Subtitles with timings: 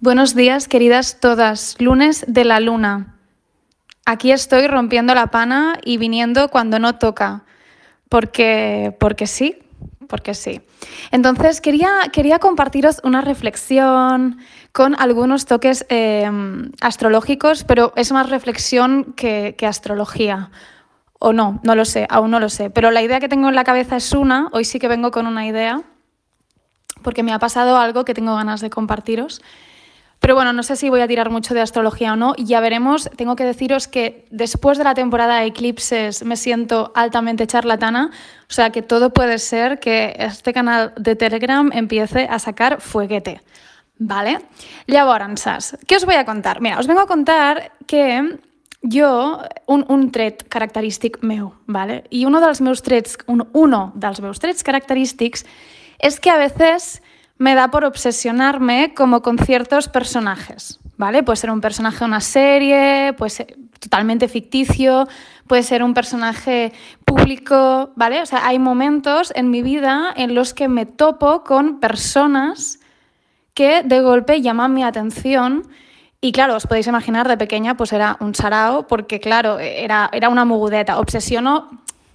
[0.00, 1.74] Buenos días, queridas todas.
[1.80, 3.16] Lunes de la luna.
[4.06, 7.42] Aquí estoy rompiendo la pana y viniendo cuando no toca.
[8.08, 9.58] Porque, porque sí,
[10.06, 10.60] porque sí.
[11.10, 14.38] Entonces quería, quería compartiros una reflexión
[14.70, 20.52] con algunos toques em, astrológicos, pero es más reflexión que, que astrología.
[21.18, 22.70] O no, no lo sé, aún no lo sé.
[22.70, 25.26] Pero la idea que tengo en la cabeza es una, hoy sí que vengo con
[25.26, 25.82] una idea,
[27.02, 29.42] porque me ha pasado algo que tengo ganas de compartiros.
[30.20, 33.08] Pero bueno, no sé si voy a tirar mucho de astrología o no, ya veremos.
[33.16, 38.10] Tengo que deciros que después de la temporada de eclipses me siento altamente charlatana,
[38.48, 43.42] o sea que todo puede ser que este canal de Telegram empiece a sacar fueguete.
[44.00, 44.40] Vale?
[44.86, 46.60] Llavors, ¿qué os voy a contar?
[46.60, 48.38] Mira, os vengo a contar que
[48.82, 52.04] jo, un, un tret característic meu, ¿vale?
[52.10, 55.44] y uno dels meus trets, un, uno dels meus trets característics
[55.98, 57.02] és que a veces
[57.38, 61.22] me da por obsesionarme como con ciertos personajes, ¿vale?
[61.22, 65.08] Puede ser un personaje de una serie, puede ser totalmente ficticio,
[65.46, 66.72] puede ser un personaje
[67.04, 68.20] público, ¿vale?
[68.20, 72.80] O sea, hay momentos en mi vida en los que me topo con personas
[73.54, 75.68] que de golpe llaman mi atención
[76.20, 80.28] y claro, os podéis imaginar, de pequeña pues era un sarao, porque claro, era, era
[80.28, 80.98] una mugudeta.
[80.98, 81.70] Obsesiono,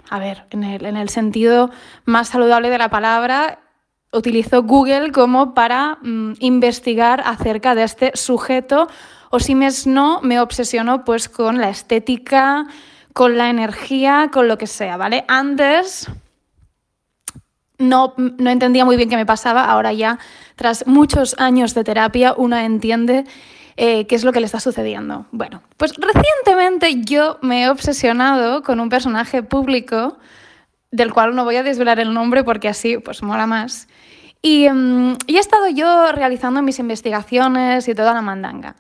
[0.10, 1.70] a ver, en el, en el sentido
[2.04, 3.60] más saludable de la palabra,
[4.14, 8.88] utilizo Google como para mm, investigar acerca de este sujeto
[9.30, 12.68] o si mes no, me obsesiono pues con la estética,
[13.14, 15.26] con la energía, con lo que sea, ¿vale?
[15.28, 16.08] Antes
[17.80, 20.20] no, no entendía muy bien qué me pasaba, ahora ya
[20.56, 23.26] tras muchos años de terapia uno entiende
[23.76, 25.26] eh, qué es lo que le está sucediendo.
[25.32, 30.18] Bueno, pues recientemente yo me he obsesionado con un personaje público
[30.94, 33.88] del cual no voy a desvelar el nombre porque así pues mola más.
[34.44, 38.76] Mm, y, he estado yo realizando mis investigaciones y toda la mandanga.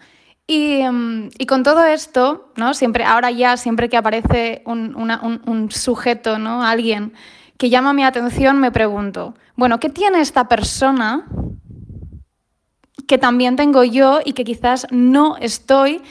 [0.45, 2.75] Y, mm, y, con todo esto, ¿no?
[2.75, 6.63] Siempre, ahora ya, siempre que aparece un, un, un, sujeto, ¿no?
[6.63, 7.13] Alguien
[7.57, 11.25] que llama mi atención, me pregunto, bueno, ¿qué tiene esta persona
[13.07, 16.01] que también tengo yo y que quizás no estoy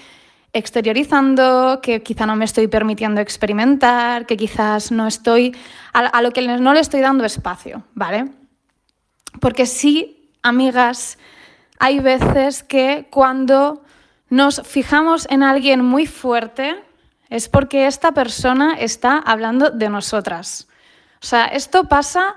[0.52, 5.56] exteriorizando, que quizá no me estoy permitiendo experimentar, que quizás no estoy,
[5.92, 8.30] a, lo que no le estoy dando espacio, ¿vale?
[9.40, 11.18] Porque sí, amigas,
[11.78, 13.82] hay veces que cuando
[14.28, 16.82] nos fijamos en alguien muy fuerte
[17.28, 20.68] es porque esta persona está hablando de nosotras.
[21.22, 22.36] O sea, esto pasa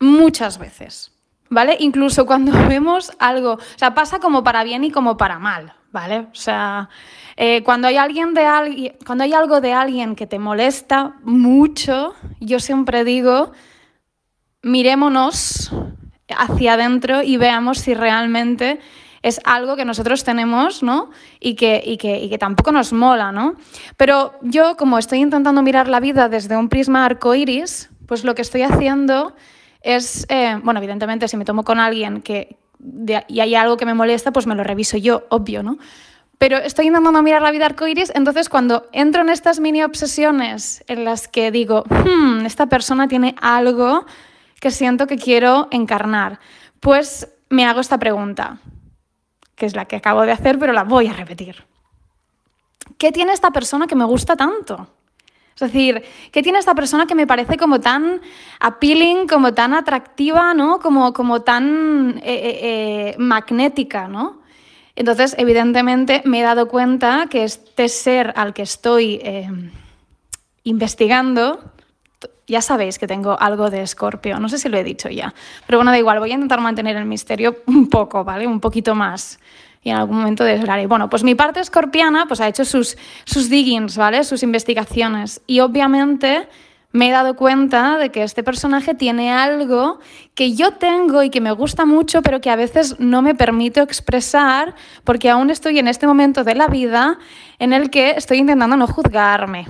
[0.00, 1.12] muchas veces,
[1.50, 1.76] ¿vale?
[1.80, 6.26] Incluso cuando vemos algo, o sea, pasa como para bien y como para mal, ¿vale?
[6.30, 6.90] O sea,
[7.38, 12.14] eh, cuando, hay alguien de alguien, cuando hay algo de alguien que te molesta mucho,
[12.38, 13.52] yo siempre digo,
[14.60, 15.72] mirémonos
[16.28, 18.78] hacia adentro y veamos si realmente
[19.22, 21.08] es algo que nosotros tenemos, ¿no?
[21.40, 23.54] Y que, y que, que tampoco nos mola, ¿no?
[23.96, 28.42] Pero yo, como estoy intentando mirar la vida desde un prisma arcoíris, pues lo que
[28.42, 29.34] estoy haciendo
[29.80, 32.58] es, eh, bueno, evidentemente, si me tomo con alguien que
[33.28, 35.78] y hay algo que me molesta, pues me lo reviso yo, obvio, ¿no?
[36.38, 41.04] Pero estoy intentando mirar la vida arcoíris, entonces cuando entro en estas mini obsesiones en
[41.04, 44.04] las que digo, hmm, esta persona tiene algo
[44.60, 46.40] que siento que quiero encarnar?
[46.80, 48.58] Pues me hago esta pregunta,
[49.54, 51.64] que es la que acabo de hacer, pero la voy a repetir.
[52.98, 54.88] ¿Qué tiene esta persona que me gusta tanto?
[55.56, 56.02] Es decir,
[56.32, 58.20] ¿qué tiene esta persona que me parece como tan
[58.60, 60.80] appealing, como tan atractiva, ¿no?
[60.80, 64.06] como, como tan eh, eh, eh, magnética?
[64.06, 64.42] ¿no?
[64.94, 69.22] Entonces, evidentemente, me he dado cuenta que este ser al que estoy
[70.64, 71.72] investigando
[72.46, 75.34] ya sabéis que tengo algo de escorpio, no sé si lo he dicho ya,
[75.66, 78.46] pero bueno, da igual, voy a intentar mantener el misterio un poco, ¿vale?
[78.46, 79.40] Un poquito más.
[79.86, 80.88] Y en algún momento desvelaré.
[80.88, 84.24] Bueno, pues mi parte escorpiana pues ha hecho sus, sus diggings, ¿vale?
[84.24, 85.40] Sus investigaciones.
[85.46, 86.48] Y obviamente
[86.90, 90.00] me he dado cuenta de que este personaje tiene algo
[90.34, 93.80] que yo tengo y que me gusta mucho, pero que a veces no me permito
[93.80, 94.74] expresar
[95.04, 97.20] porque aún estoy en este momento de la vida
[97.60, 99.68] en el que estoy intentando no juzgarme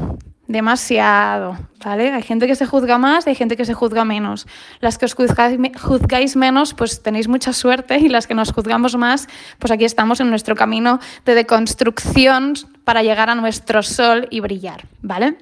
[0.48, 2.12] demasiado, ¿vale?
[2.12, 4.46] Hay gente que se juzga más y hay gente que se juzga menos.
[4.80, 9.28] Las que os juzgáis, menos, pues tenéis mucha suerte y las que nos juzgamos más,
[9.58, 12.54] pues aquí estamos en nuestro camino de deconstrucción
[12.84, 15.36] para llegar a nuestro sol y brillar, ¿vale?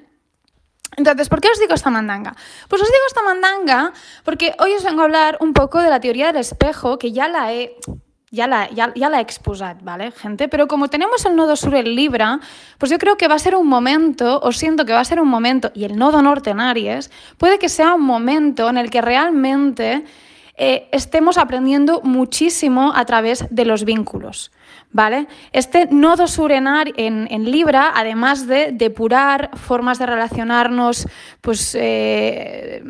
[0.97, 2.35] Entonces, ¿por qué os digo esta mandanga?
[2.69, 3.91] Pues os digo esta mandanga
[4.23, 7.27] porque hoy os vengo a hablar un poco de la teoría del espejo, que ya
[7.27, 7.75] la he
[8.35, 9.25] ya la, ya, ya la he
[9.81, 10.47] ¿vale, gente?
[10.47, 12.39] Pero como tenemos el nodo sur en Libra,
[12.77, 15.19] pues yo creo que va a ser un momento, o siento que va a ser
[15.19, 18.91] un momento, y el nodo norte en Aries, puede que sea un momento en el
[18.91, 20.03] que realmente
[20.57, 24.51] eh, estemos aprendiendo muchísimo a través de los vínculos.
[24.91, 25.27] ¿Vale?
[25.51, 31.05] Este nodo surenar en, Libra, además de depurar formas de relacionarnos,
[31.41, 32.81] pues eh,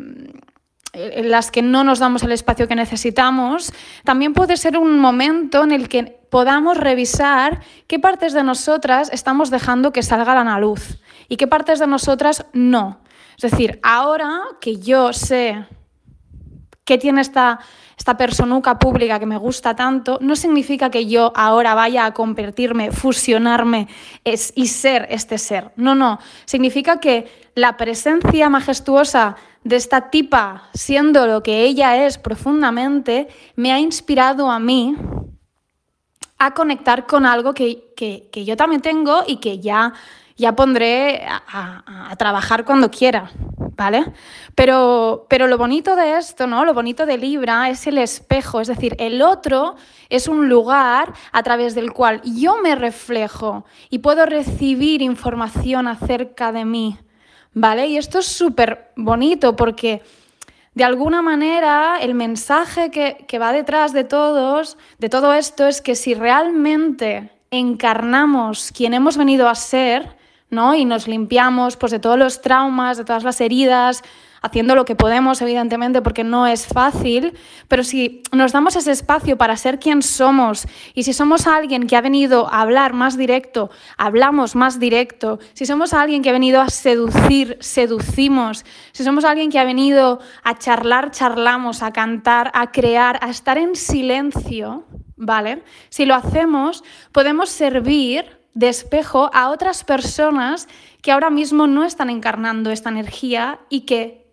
[0.96, 3.72] en las que no nos damos el espacio que necesitamos,
[4.04, 9.50] también puede ser un momento en el que podamos revisar qué partes de nosotras estamos
[9.50, 10.98] dejando que salgan a la luz
[11.28, 13.00] y qué partes de nosotras no.
[13.36, 15.66] Es decir, ahora que yo sé
[16.84, 17.58] qué tiene esta,
[17.98, 22.92] esta personuca pública que me gusta tanto, no significa que yo ahora vaya a convertirme,
[22.92, 23.88] fusionarme
[24.24, 25.72] y ser este ser.
[25.76, 26.20] No, no.
[26.44, 29.36] Significa que la presencia majestuosa
[29.68, 34.96] de esta tipa, siendo lo que ella es profundamente, me ha inspirado a mí
[36.38, 39.94] a conectar con algo que, que yo también tengo y que ya
[40.36, 43.30] ya pondré a, trabajar cuando quiera,
[43.76, 44.12] ¿vale?
[44.54, 46.64] Pero, pero lo bonito de esto, ¿no?
[46.64, 49.76] Lo bonito de Libra es el espejo, es decir, el otro
[50.08, 56.52] es un lugar a través del cual yo me reflejo y puedo recibir información acerca
[56.52, 56.98] de mí,
[57.56, 57.86] ¿vale?
[57.86, 60.02] Y esto es súper bonito porque
[60.74, 65.80] de alguna manera el mensaje que, que va detrás de todos, de todo esto, es
[65.80, 70.16] que si realmente encarnamos quien hemos venido a ser,
[70.50, 70.74] ¿no?
[70.74, 74.02] Y nos limpiamos pues, de todos los traumas, de todas las heridas,
[74.46, 77.34] haciendo lo que podemos, evidentemente, porque no es fácil,
[77.68, 81.96] pero si nos damos ese espacio para ser quien somos y si somos alguien que
[81.96, 86.60] ha venido a hablar más directo, hablamos más directo, si somos alguien que ha venido
[86.60, 92.70] a seducir, seducimos, si somos alguien que ha venido a charlar, charlamos, a cantar, a
[92.70, 95.62] crear, a estar en silencio, ¿vale?
[95.88, 100.66] Si lo hacemos, podemos servir de espejo a otras personas
[101.02, 104.25] que ahora mismo no están encarnando esta energía y que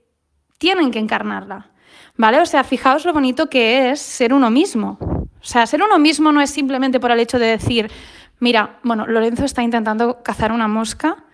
[0.64, 1.72] tienen que encarnarla.
[2.16, 2.40] ¿Vale?
[2.40, 4.98] O sea, fijaos lo bonito que es ser uno mismo.
[5.02, 7.92] O sea, ser uno mismo no es simplemente por el hecho de decir,
[8.40, 11.26] mira, bueno, Lorenzo está intentando cazar una mosca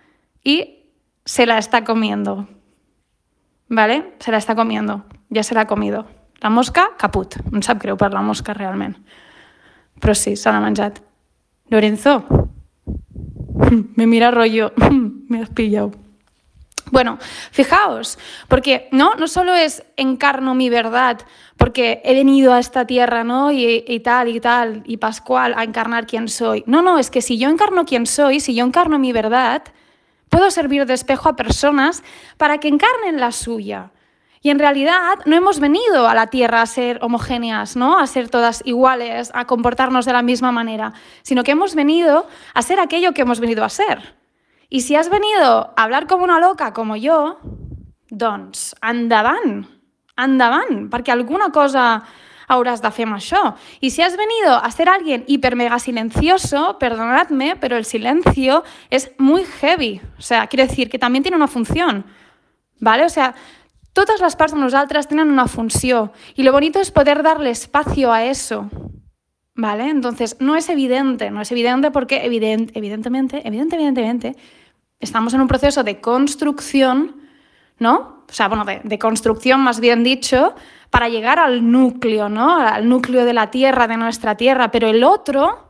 [0.42, 0.88] y
[1.24, 2.48] se la está comiendo.
[3.68, 4.14] ¿Vale?
[4.18, 5.04] Se la está comiendo.
[5.28, 6.06] Ya se la ha comido.
[6.40, 7.36] La mosca, caput.
[7.52, 8.98] No sap creo para la mosca realmente.
[10.00, 10.50] Pero sí, se.
[11.68, 12.24] Lorenzo,
[13.94, 14.72] me mira rollo,
[15.28, 15.92] me has pillado.
[16.90, 17.18] Bueno,
[17.52, 21.20] fijaos, porque no, no solo es encarno mi verdad,
[21.56, 23.52] porque he venido a esta tierra, ¿no?
[23.52, 26.64] Y, tal y tal, y Pascual a encarnar quién soy.
[26.66, 29.62] No, no, es que si yo encarno quién soy, si yo encarno mi verdad,
[30.28, 32.02] puedo servir de espejo a personas
[32.36, 33.90] para que encarnen la suya.
[34.42, 37.98] Y en realidad no hemos venido a la Tierra a ser homogéneas, ¿no?
[37.98, 42.62] a ser todas iguales, a comportarnos de la misma manera, sino que hemos venido a
[42.62, 44.19] ser aquello que hemos venido a ser.
[44.70, 47.38] Y si has venido a hablar como una loca como yo,
[48.08, 49.66] doncs endavant,
[50.16, 52.04] endavant, perquè alguna cosa
[52.50, 53.54] hauràs de fer amb això.
[53.80, 59.12] Y si has venido a ser alguien hiper mega silencioso, perdonadme, pero el silencio es
[59.18, 60.00] muy heavy.
[60.18, 62.06] O sea, quiere decir que también tiene una función,
[62.80, 63.04] ¿vale?
[63.04, 63.34] O sea,
[63.92, 68.12] Todas las partes de nosotras tienen una función y lo bonito es poder darle espacio
[68.12, 68.70] a eso.
[69.56, 69.90] ¿Vale?
[69.90, 74.36] Entonces, no es evidente, no es evidente porque evidentemente, evidentemente, evidentemente,
[75.00, 77.16] estamos en un proceso de construcción,
[77.78, 78.20] ¿no?
[78.28, 80.54] O sea, bueno, de, construcción más bien dicho,
[80.90, 82.56] para llegar al núcleo, ¿no?
[82.56, 85.68] Al núcleo de la Tierra, de nuestra Tierra, pero el otro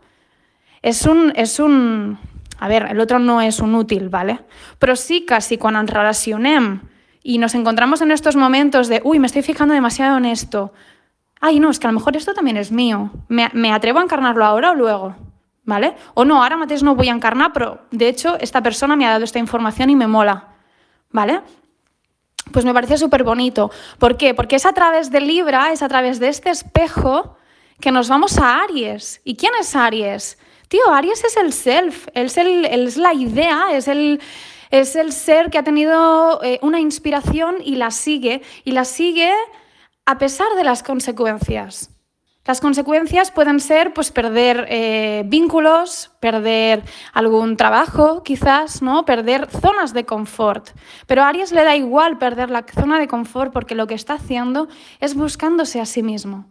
[0.82, 2.18] es un, es un...
[2.58, 4.40] A ver, el otro no es un útil, ¿vale?
[4.78, 6.82] Pero sí casi cuando ens relacionem
[7.22, 10.72] y nos encontramos en estos momentos de, uy, me estoy fijando demasiado en esto.
[11.40, 13.10] Ay, no, es que a lo mejor esto también es mío.
[13.28, 15.16] ¿Me, atrevo a encarnarlo ahora o luego?
[15.70, 15.94] ¿Vale?
[16.14, 19.10] O no, ahora mateix no voy a encarnar, pero de hecho esta persona me ha
[19.10, 20.48] dado esta información y me mola.
[21.12, 21.42] ¿Vale?
[22.50, 23.70] Pues me parece súper bonito.
[24.00, 24.34] ¿Por qué?
[24.34, 27.36] Porque es a través de Libra, es a través de este espejo
[27.80, 29.20] que nos vamos a Aries.
[29.22, 30.38] ¿Y quién es Aries?
[30.66, 34.20] Tío, Aries es el self, es, el, es la idea, es el,
[34.72, 39.32] es el ser que ha tenido eh, una inspiración y la sigue, y la sigue
[40.04, 41.90] a pesar de las consecuencias.
[42.46, 46.82] Las consecuencias pueden ser pues, perder eh, vínculos, perder
[47.12, 49.04] algún trabajo, quizás, ¿no?
[49.04, 50.70] perder zonas de confort.
[51.06, 54.14] Pero a Aries le da igual perder la zona de confort porque lo que está
[54.14, 54.68] haciendo
[55.00, 56.46] es buscándose a sí mismo.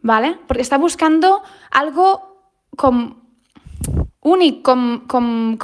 [0.00, 0.38] ¿Vale?
[0.46, 2.50] Porque está buscando algo
[4.20, 4.74] único,
[5.06, 5.56] con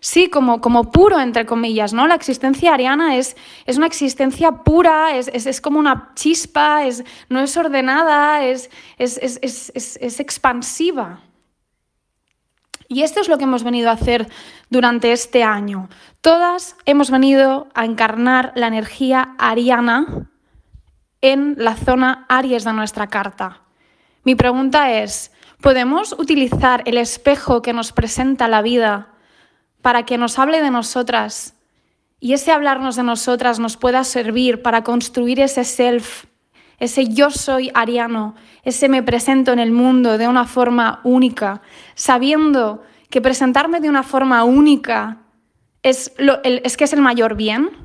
[0.00, 2.06] sí, como, como puro, entre comillas, ¿no?
[2.06, 7.04] La existencia ariana es, es una existencia pura, es, es, es como una chispa, es,
[7.28, 11.20] no es ordenada, es, es expansiva.
[12.88, 14.28] Y esto es lo que hemos venido a hacer
[14.70, 15.88] durante este año.
[16.20, 20.28] Todas hemos venido a encarnar la energía ariana
[21.20, 23.62] en la zona Aries de nuestra carta.
[24.24, 29.13] Mi pregunta es, ¿podemos utilizar el espejo que nos presenta la vida
[29.84, 31.56] para que nos hable de nosotras
[32.18, 36.24] y ese hablarnos de nosotras nos pueda servir para construir ese self,
[36.78, 41.60] ese yo soy ariano, ese me presento en el mundo de una forma única,
[41.94, 45.18] sabiendo que presentarme de una forma única
[45.82, 47.83] es, lo, es que es el mayor bien?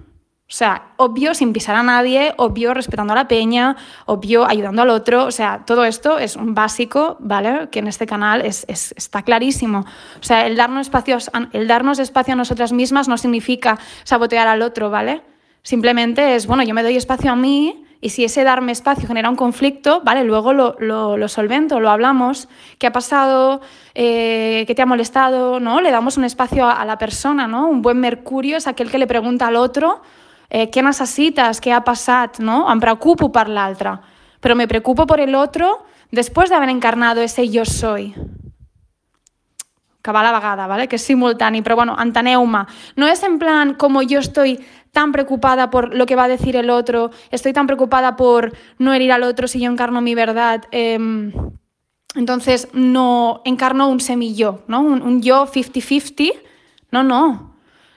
[0.50, 3.76] O sea, obvio sin pisar a nadie, obvio respetando a la peña,
[4.08, 5.26] obvio ayudando al otro.
[5.26, 7.70] O sea, todo esto es un básico, ¿vale?
[7.70, 9.86] Que en este canal es, está clarísimo.
[10.20, 14.64] O sea, el darnos, espacios, el darnos espacio a nosotras mismas no significa sabotear al
[14.64, 15.22] otro, ¿vale?
[15.62, 19.30] Simplemente es, bueno, yo me doy espacio a mí y si ese darme espacio genera
[19.30, 23.62] un conflicto, vale, luego lo, lo, solvento, lo hablamos, qué ha pasado,
[23.94, 25.80] eh, qué te ha molestado, ¿no?
[25.80, 27.68] Le damos un espacio a, la persona, ¿no?
[27.68, 30.02] Un buen mercurio es aquel que le pregunta al otro
[30.50, 32.64] eh, què necessites, què ha passat, no?
[32.72, 33.98] Em preocupo per l'altre,
[34.42, 38.14] però me preocupo por el otro después de haber encarnado ese yo soy.
[40.02, 40.88] Que va a la vegada, ¿vale?
[40.88, 42.64] que és simultani, però bueno, enteneu-me.
[42.96, 44.58] No és en plan como yo estoy
[44.92, 48.94] tan preocupada por lo que va a decir el otro, estoy tan preocupada por no
[48.94, 50.64] herir al otro si yo encarno mi verdad.
[50.72, 50.98] Eh,
[52.16, 54.82] entonces no encarno un semillo, ¿no?
[54.82, 56.34] Un, un yo 50-50.
[56.92, 57.49] No, no.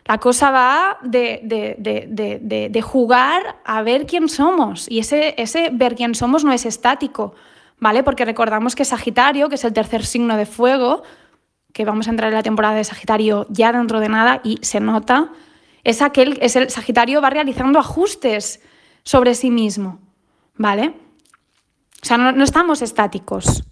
[0.04, 4.90] La cosa va de, de, jugar a ver quién somos.
[4.90, 7.35] Y ese, ese ver quién somos no es estático,
[7.78, 8.02] ¿vale?
[8.02, 11.02] Porque recordamos que Sagitario, que es el tercer signo de fuego,
[11.73, 14.80] que vamos a entrar en la temporada de Sagitario ya dentro de nada y se
[14.80, 15.30] nota,
[15.85, 18.61] es aquel, es el Sagitario va realizando ajustes
[19.04, 20.00] sobre sí mismo,
[20.56, 20.94] ¿vale?
[22.02, 23.62] O sea, no estamos estáticos.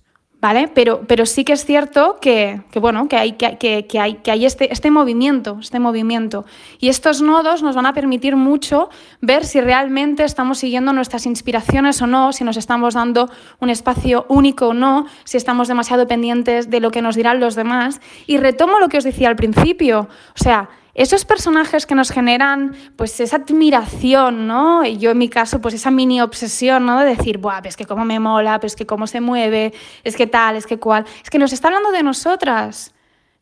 [0.41, 0.69] ¿Vale?
[0.69, 4.47] Pero, pero sí que es cierto que, bueno, que hay, que, que, hay, que hay
[4.47, 6.45] este, este movimiento, este movimiento.
[6.79, 8.89] Y estos nodos nos van a permitir mucho
[9.21, 13.31] ver si realmente estamos siguiendo nuestras inspiraciones o no, si nos estamos dando
[13.61, 17.55] un espacio único o no, si estamos demasiado pendientes de lo que nos dirán los
[17.55, 18.01] demás.
[18.27, 22.75] Y retomo lo que os decía al principio, o sea, esos personajes que nos generan
[22.97, 24.85] pues esa admiración, ¿no?
[24.85, 27.01] Y yo en mi caso pues esa mini obsesión, ¿no?
[27.01, 29.73] De decir, Buah, es que cómo me mola, pues que cómo se mueve,
[30.05, 32.95] es que tal, es que cual, es que nos está hablando de nosotras.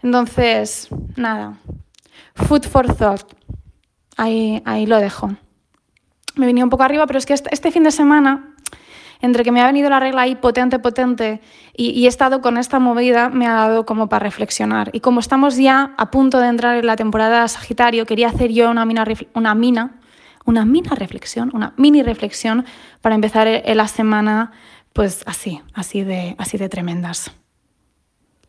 [0.03, 1.59] Entonces, nada,
[2.35, 3.33] food for thought,
[4.17, 5.31] ahí, ahí lo dejo.
[6.37, 8.55] Me venía un poco arriba, pero es que este, este fin de semana
[9.21, 11.41] entre que me ha venido la regla ahí potente, potente,
[11.77, 14.91] y, he estado con esta movida, me ha dado como para reflexionar.
[14.93, 18.71] Y como estamos ya a punto de entrar en la temporada Sagitario, quería hacer yo
[18.71, 20.01] una mina, una mina,
[20.45, 22.65] una mina reflexión, una mini reflexión
[23.01, 24.53] para empezar la semana,
[24.93, 27.31] pues así, así de, así de tremendas.